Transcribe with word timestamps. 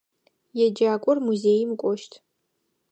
Еджакӏор 0.65 1.17
музеим 1.27 1.71
кӏощт. 1.81 2.11